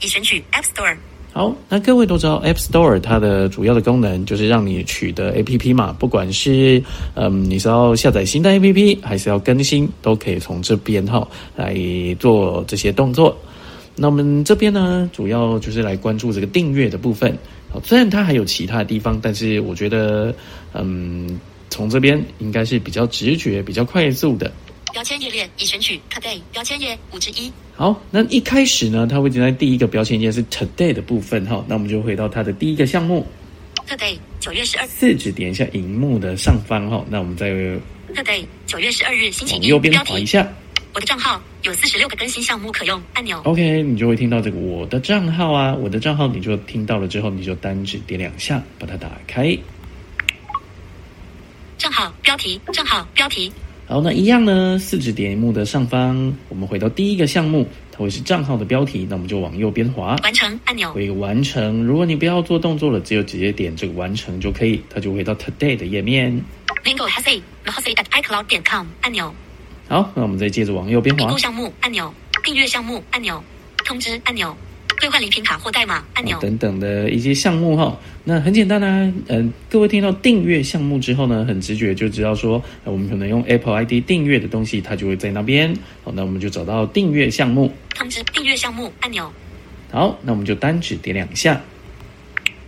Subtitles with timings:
[0.00, 0.96] 已选取 App Store。
[1.32, 6.82] 好，那各位都知道 App Store 它的主要的功能就是让你取得 APP 嘛，不管是
[7.14, 11.76] 嗯你是要下载新的 APP 还是要更新，都可以从这边哈来
[12.18, 13.38] 做这些动作。
[13.94, 17.36] 那我们这边呢，主要就是来关注这个订阅的部分。
[17.70, 20.34] 好，虽然它还有其他的地方，但是我觉得
[20.72, 24.50] 嗯从这边应该是比较直觉、比较快速的。
[24.92, 27.52] 标签页列已选取 Today 标签页五之一。
[27.74, 31.64] 好，那一开始呢，它会点在第一个标签页是 Today 的部分哈。
[31.68, 33.26] 那我们就回到它的第一个项目。
[33.88, 34.86] Today 九月十二。
[34.86, 37.04] 四指点一下荧幕的上方哈。
[37.08, 37.50] 那我们再
[38.14, 39.68] Today 九月十二日星期一。
[39.68, 40.46] 右边滑一下。
[40.92, 43.40] 我的账号有四十六个更新项目可用按钮。
[43.44, 49.56] OK，你就会听到这个我的账号啊，我的账号你就听到了之后，你就单指点两下把它打开。
[51.78, 53.52] 账号标题，账号标题。
[53.90, 54.78] 好，那一样呢？
[54.78, 59.04] 四指点幕的上方，我们回到第一个项目，它会是账号的标题。
[59.10, 61.82] 那我们就往右边滑，完成按钮，会完成。
[61.82, 66.40] 如果你不要做动作了，只有直接点这个完成就可以，它就回到 Today 的页面。
[66.84, 69.34] Lingo h a s y h a s y at iCloud 点 com 按钮。
[69.88, 72.14] 好，那我们再接着往右边滑，订项目按钮，
[72.44, 73.42] 订阅项目按钮，
[73.84, 74.56] 通知按钮。
[75.00, 79.12] 兑换礼品卡或代码按钮等等的一些项目哈，那很简单呢。
[79.28, 85.74] 嗯，各位听到订阅项目之后呢，很直觉就知道说，我们可能用 Apple ID 订阅的东西，它就会在那边。
[86.04, 89.32] 好，那我们就找到订阅项目，通知订阅项目按钮。
[89.90, 91.58] 好，那我们就单指点两下，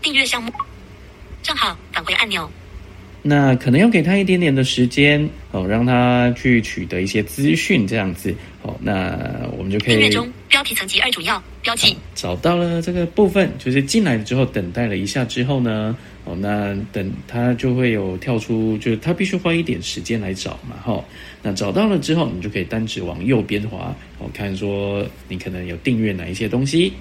[0.00, 0.50] 订阅项目
[1.42, 2.50] 正好返回按钮。
[3.24, 8.76] 那可能要给他一点点的时间哦，让他去取得一些资讯，这样子哦。
[8.80, 9.16] 那
[9.56, 9.94] 我们就可以。
[9.94, 21.04] 订阅中标题层级二主要标记找到了这个部分，就是进来之后等待了一下之后呢，哦，那等他就会有跳出，就是他必须花一点时间来找嘛，哈。
[21.42, 26.92] 那找到了之后，你就可以单指往右边滑，我看说你可能有订阅哪一些东西。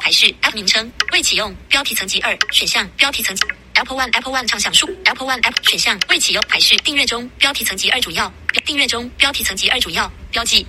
[0.00, 3.42] 还是 App 名称未启用，标题层级二选项标题层级。
[3.82, 7.28] Apple One Apple One 畅享数 Apple One App 选项未启用排序订阅中。
[7.36, 8.32] 标题层级二主要。
[8.64, 10.10] 订阅中标题层级二主要。
[10.30, 10.64] 标记。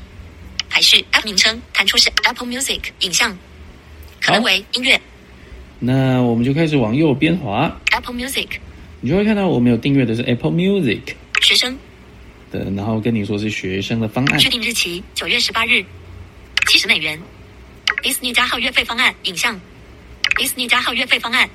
[0.68, 1.62] 排序 App 名称。
[1.72, 3.38] 弹出是 Apple Music 影像。
[4.20, 5.00] 可能为音乐。
[5.78, 7.72] 那我们就开始往右边滑。
[7.92, 8.48] Apple Music，
[9.00, 11.02] 你就会看到我们有订阅的是 Apple Music
[11.40, 11.78] 学生。
[12.50, 14.40] 的，然后跟你说是学生的方案。
[14.40, 15.86] 确定日期九月十八日，
[16.68, 17.22] 七十美元。
[18.02, 19.62] 迪士尼加号月费方案影像，
[20.36, 21.48] 迪士尼加号月费方案。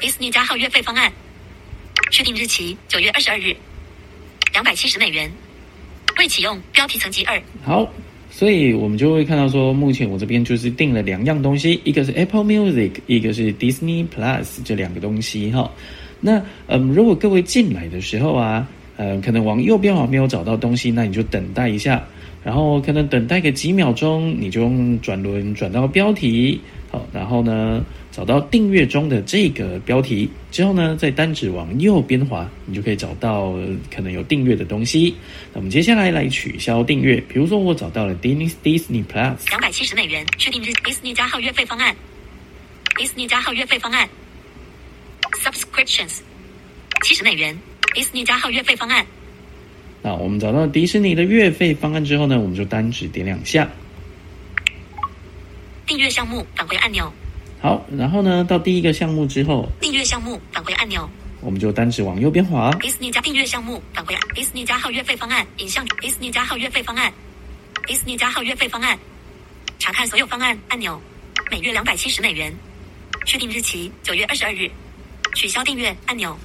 [0.00, 1.12] 迪士尼加号月费方案，
[2.10, 3.54] 确定日期九月二十二日，
[4.50, 5.30] 两百七十美元，
[6.18, 7.40] 未启用，标题层级二。
[7.62, 7.86] 好，
[8.30, 15.70] 所以我们就会看到说，目前我这边就是订了两样东西，一个是 Apple Music，一个是 Disney Plus 这两个东西哈。
[16.18, 22.02] 那嗯，如果各位进来的时候啊，嗯，可能往右边滑没有找到东西，那你就等待一下，
[22.42, 26.58] 然后可能等待个几秒钟，你就用转轮转到标题，
[27.30, 27.82] 后呢？
[28.10, 33.54] 找到订阅中的这个标题之后呢，再单指往右边滑，你就可以找到
[33.88, 35.14] 可能有订阅的东西。
[35.52, 41.94] 那我们接下来来取消订阅，比如说我找到了 Disney Disney Plus，两百七十美元，确定日 Disney 加号月费方案
[42.96, 44.08] ，Disney 加号月费方案
[45.40, 46.18] ，Subscriptions
[47.04, 47.56] 七十美元。
[47.94, 49.06] ，Disney 加号月费方案。
[50.02, 53.68] 那我们找到迪士尼的月费方案之后呢，我们就单指点两下。
[55.90, 57.12] 订阅项目返回按钮。
[57.60, 61.10] 好，然后呢，到第一个项目之后，订阅项目返回按钮。
[61.40, 62.70] 我们就单指往右边滑。
[62.80, 64.14] 迪士尼加订阅项目返回。
[64.32, 65.84] 迪士尼加号月费方案影像。
[66.00, 67.12] 迪士尼加号月费方案。
[67.88, 68.96] 迪士尼加号月费方案。
[69.80, 70.96] 查看所有方案按钮。
[71.50, 72.54] 每月两百七十美元。
[73.26, 74.70] 确定日期九月二十二日。
[75.34, 76.38] 取消订阅按钮。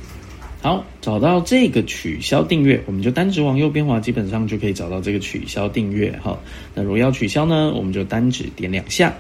[0.64, 6.20] 好，找到这个取消订阅，我们就单指往右边滑，基本上就可以找到这个取消订阅。
[6.24, 6.36] 哈，
[6.74, 9.14] 那如果要取消呢，我们就单指点两下。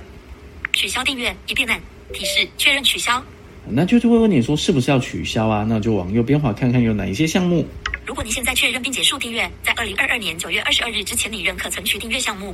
[0.76, 1.80] 取消订阅已变难，
[2.14, 3.24] 提示确认取消。
[3.68, 5.66] 那就是会问你说是不是要取消啊？
[5.68, 7.66] 那就往右边滑看看有哪一些项目。
[8.06, 12.54] 如果你现在确认并结束订阅，在二零二二年九月二十二日之前，你仍可存取订阅项目。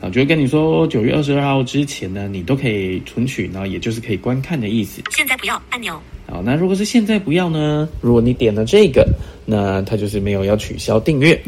[0.00, 5.02] 啊，就会跟你说九月二十二号之前呢，你都可以存取，然后也就是可以观看的意思。
[5.10, 6.00] 现在不要按钮。
[6.28, 7.88] 好，那如果是现在不要呢？
[8.00, 9.08] 如果你点了这个，
[9.46, 11.40] 那它就是没有要取消订阅。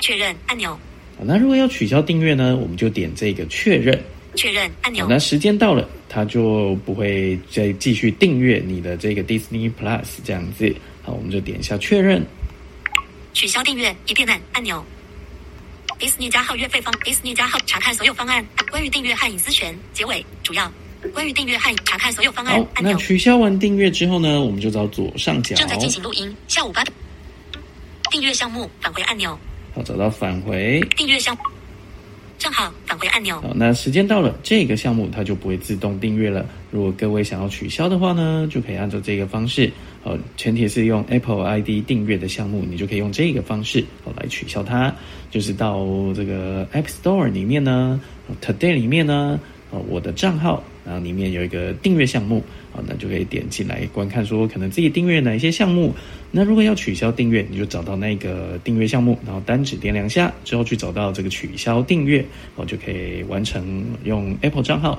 [0.00, 0.70] 确认按钮。
[1.18, 2.56] 好，那如果要取消订阅呢？
[2.56, 4.00] 我们就点这个确认。
[4.34, 5.06] 确认按钮。
[5.08, 10.74] 那时间到了，它就不会再继续订阅你的这个 Disney Plus 这样子。
[11.02, 12.24] 好，我们就点一下确认。
[13.32, 14.84] 取消订阅已变难按钮。
[15.98, 16.92] 迪士尼加号月费方。
[17.04, 18.44] 迪士尼加号查看所有方案。
[18.70, 20.70] 关于订阅和隐私权结尾主要。
[21.12, 22.92] 关于订阅和查看所有方案按钮。
[22.92, 24.40] 那取消完订阅之后呢？
[24.40, 25.54] 我们就找左上角。
[25.54, 26.34] 正在进行录音。
[26.46, 26.84] 下午八。
[28.10, 29.38] 订阅项目返回按钮。
[29.74, 30.80] 好，找到返回。
[30.96, 31.36] 订阅项。
[32.52, 33.40] 好返回按钮。
[33.40, 36.46] 好，那时间到了，这个项目它就不会自动订阅了。
[36.70, 39.70] 如果各位想要取消的话呢，就可以按照这个方式。
[40.04, 44.94] 呃，前提是用 Apple ID 订阅的项目，你就可以用这个方式哦来取消它。
[45.30, 45.84] 就是到
[46.14, 48.00] 这个 App Store 里面呢
[48.40, 49.38] ，Today 里面呢，
[49.70, 50.62] 哦我的账号。
[50.84, 52.42] 然后里面有一个订阅项目，
[52.72, 55.94] 啊，那就可以点进来观看，说可能自己订阅哪一些项目。
[56.30, 62.24] 那如果要取消订阅，你就找到那个订阅项目，然后单指点两下，之后去找到这个取消订阅，
[62.56, 64.98] 哦，就可以完成用 Apple 账号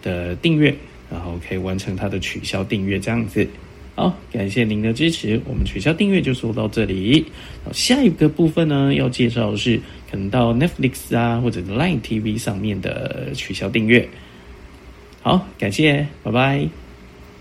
[0.00, 0.72] 的订阅，
[1.10, 3.48] 然后可以完成它的取消订阅这样子。
[3.96, 7.24] 好，感谢您的支持，我们取消订阅就说到这里。
[7.64, 14.06] 好，下一个部分呢，要介绍的是可能到 Netflix 啊或者 Line TV 上面的取消订阅。
[15.22, 16.85] 好，感谢，拜拜。